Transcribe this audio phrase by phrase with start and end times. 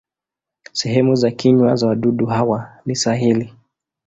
[0.73, 3.53] Sehemu za kinywa za wadudu hawa ni sahili.